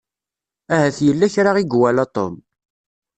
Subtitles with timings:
[0.73, 2.33] Ahat yella kra i iwala Tom.